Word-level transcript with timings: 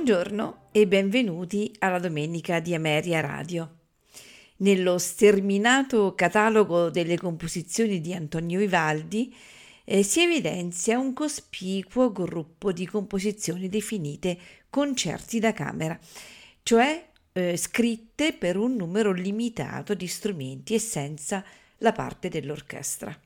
Buongiorno 0.00 0.68
e 0.70 0.86
benvenuti 0.86 1.74
alla 1.80 1.98
domenica 1.98 2.60
di 2.60 2.72
Ameria 2.72 3.18
Radio. 3.18 3.78
Nello 4.58 4.96
sterminato 4.96 6.14
catalogo 6.14 6.88
delle 6.88 7.18
composizioni 7.18 8.00
di 8.00 8.14
Antonio 8.14 8.60
Vivaldi 8.60 9.34
eh, 9.84 10.04
si 10.04 10.20
evidenzia 10.20 11.00
un 11.00 11.12
cospicuo 11.14 12.12
gruppo 12.12 12.70
di 12.70 12.86
composizioni 12.86 13.68
definite 13.68 14.38
concerti 14.70 15.40
da 15.40 15.52
camera, 15.52 15.98
cioè 16.62 17.08
eh, 17.32 17.56
scritte 17.56 18.34
per 18.34 18.56
un 18.56 18.76
numero 18.76 19.10
limitato 19.10 19.94
di 19.94 20.06
strumenti 20.06 20.74
e 20.74 20.78
senza 20.78 21.44
la 21.78 21.90
parte 21.90 22.28
dell'orchestra. 22.28 23.20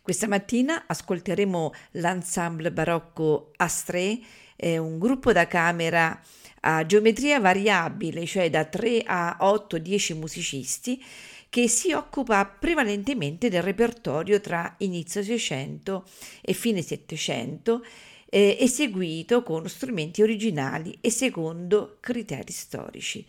Questa 0.00 0.26
mattina 0.26 0.84
ascolteremo 0.86 1.74
l'ensemble 1.92 2.72
barocco 2.72 3.52
Astrée 3.56 4.18
eh, 4.60 4.76
un 4.76 4.98
gruppo 4.98 5.32
da 5.32 5.46
camera 5.46 6.20
a 6.62 6.84
geometria 6.84 7.38
variabile, 7.38 8.26
cioè 8.26 8.50
da 8.50 8.64
3 8.64 9.02
a 9.06 9.36
8, 9.40 9.78
10 9.78 10.14
musicisti, 10.14 11.02
che 11.48 11.68
si 11.68 11.92
occupa 11.92 12.44
prevalentemente 12.44 13.48
del 13.48 13.62
repertorio 13.62 14.40
tra 14.40 14.74
inizio 14.78 15.22
600 15.22 16.04
e 16.42 16.52
fine 16.52 16.82
700, 16.82 17.84
eh, 18.30 18.56
eseguito 18.60 19.42
con 19.42 19.66
strumenti 19.68 20.20
originali 20.20 20.98
e 21.00 21.10
secondo 21.10 21.96
criteri 22.00 22.52
storici. 22.52 23.24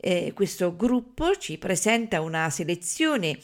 Eh, 0.00 0.32
questo 0.32 0.76
gruppo 0.76 1.36
ci 1.36 1.58
presenta 1.58 2.20
una 2.20 2.48
selezione 2.50 3.38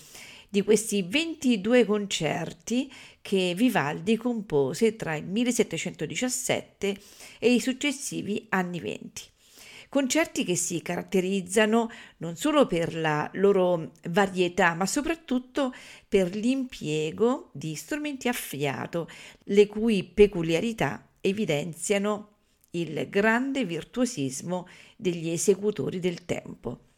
di 0.54 0.62
questi 0.62 1.02
22 1.02 1.84
concerti 1.84 2.88
che 3.20 3.54
Vivaldi 3.56 4.16
compose 4.16 4.94
tra 4.94 5.16
il 5.16 5.24
1717 5.24 6.96
e 7.40 7.52
i 7.52 7.58
successivi 7.58 8.46
anni 8.50 8.78
venti. 8.78 9.22
Concerti 9.88 10.44
che 10.44 10.54
si 10.54 10.80
caratterizzano 10.80 11.90
non 12.18 12.36
solo 12.36 12.68
per 12.68 12.94
la 12.94 13.28
loro 13.34 13.94
varietà, 14.10 14.74
ma 14.74 14.86
soprattutto 14.86 15.74
per 16.08 16.32
l'impiego 16.36 17.50
di 17.52 17.74
strumenti 17.74 18.28
a 18.28 18.32
fiato, 18.32 19.08
le 19.46 19.66
cui 19.66 20.04
peculiarità 20.04 21.14
evidenziano 21.20 22.28
il 22.70 23.08
grande 23.10 23.64
virtuosismo 23.64 24.68
degli 24.96 25.30
esecutori 25.30 25.98
del 25.98 26.24
tempo. 26.24 26.93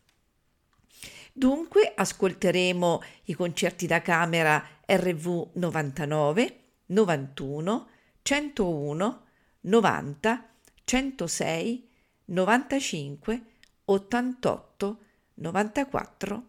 Dunque 1.38 1.92
ascolteremo 1.94 3.02
i 3.24 3.34
concerti 3.34 3.86
da 3.86 4.00
camera 4.00 4.66
RV 4.86 5.50
99, 5.52 6.60
91, 6.86 7.88
101, 8.22 9.22
90, 9.60 10.48
106, 10.82 11.88
95, 12.24 13.42
88, 13.84 14.98
94, 15.34 16.46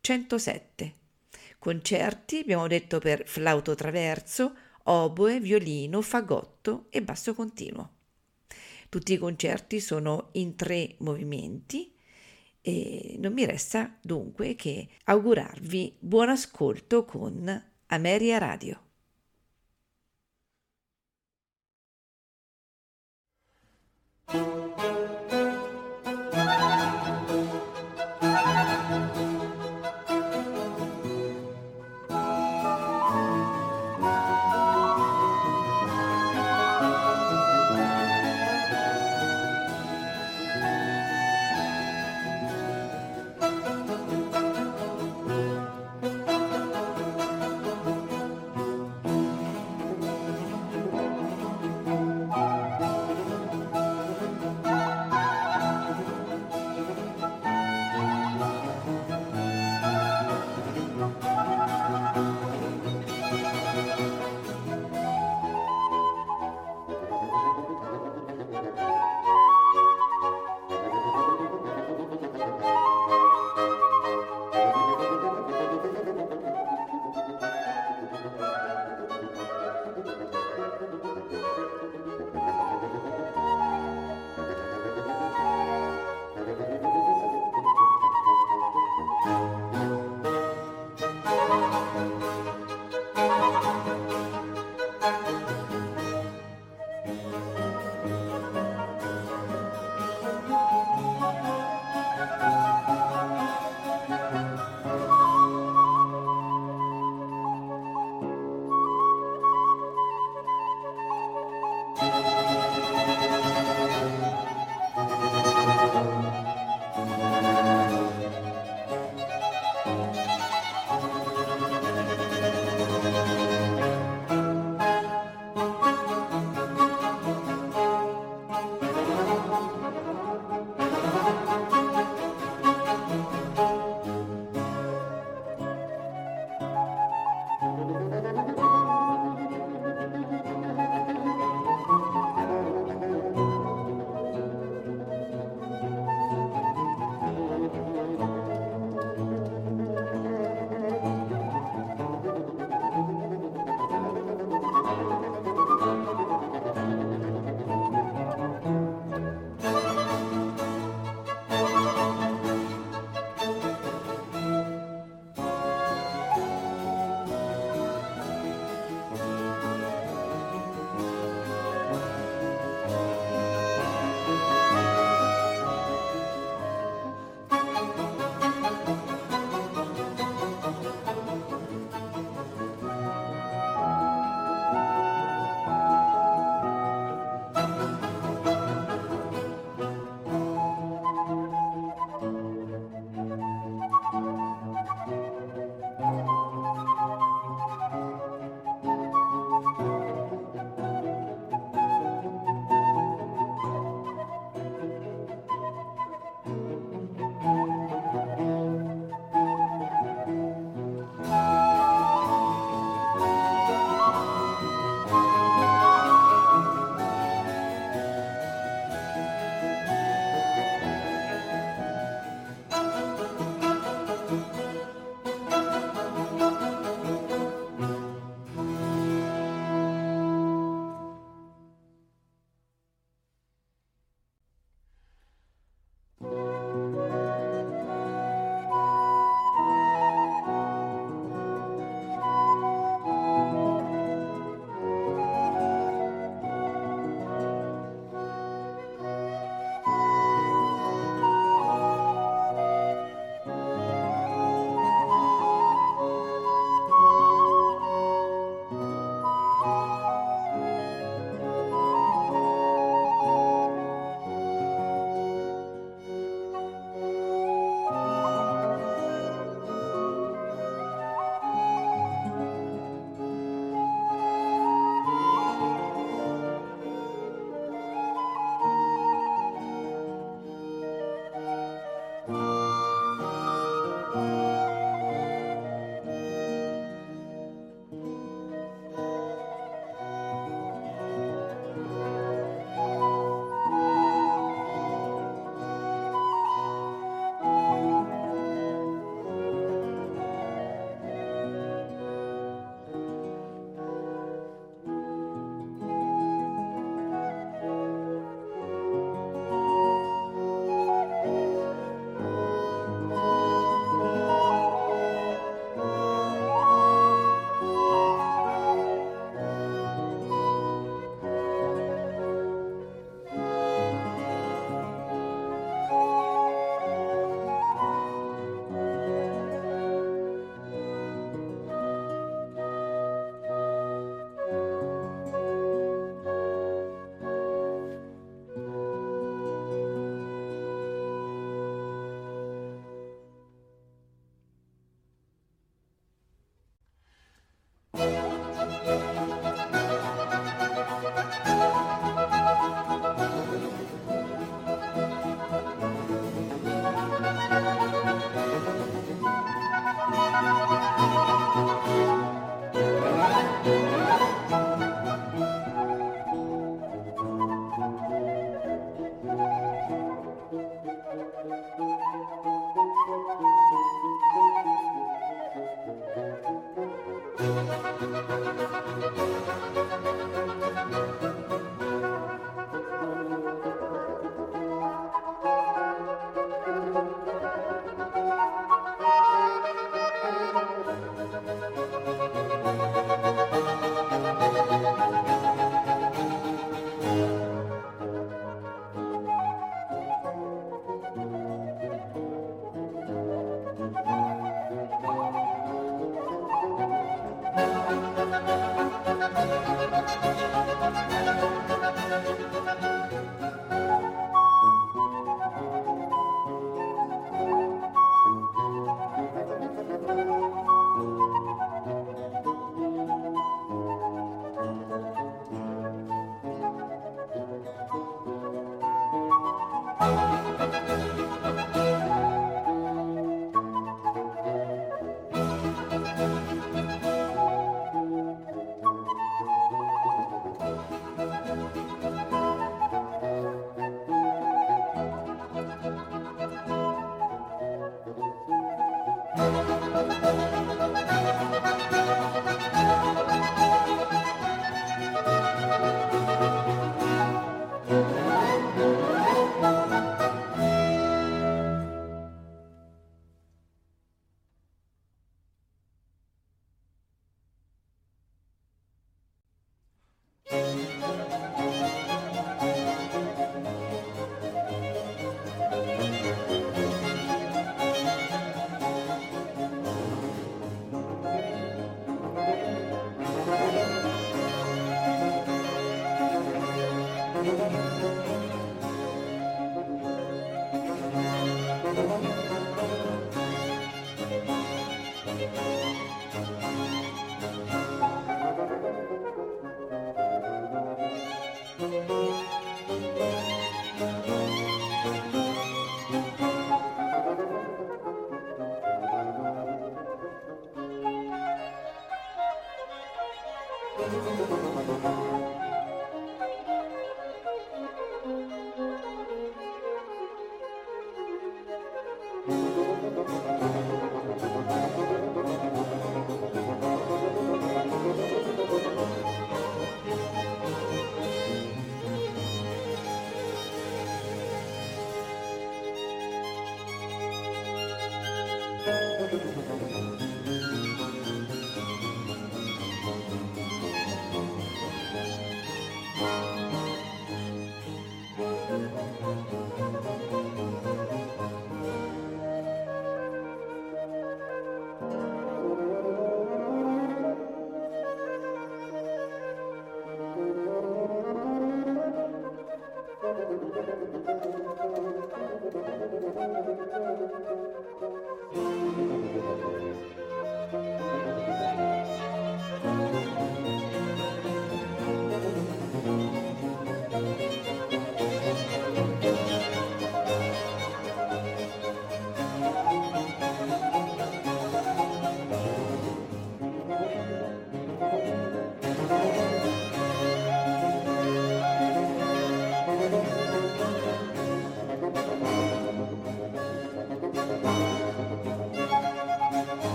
107. 0.00 0.94
Concerti, 1.58 2.38
abbiamo 2.38 2.66
detto, 2.68 3.00
per 3.00 3.28
flauto 3.28 3.74
traverso, 3.74 4.56
oboe, 4.84 5.40
violino, 5.40 6.00
fagotto 6.00 6.86
e 6.88 7.02
basso 7.02 7.34
continuo. 7.34 7.90
Tutti 8.88 9.12
i 9.12 9.18
concerti 9.18 9.78
sono 9.78 10.30
in 10.32 10.56
tre 10.56 10.94
movimenti 11.00 11.92
e 12.64 13.16
non 13.18 13.32
mi 13.32 13.44
resta 13.44 13.98
dunque 14.00 14.54
che 14.54 14.88
augurarvi 15.04 15.96
buon 15.98 16.28
ascolto 16.28 17.04
con 17.04 17.62
Ameria 17.86 18.38
Radio. 18.38 18.80